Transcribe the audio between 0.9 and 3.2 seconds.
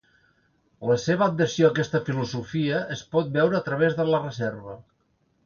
La seva adhesió a aquesta filosofia es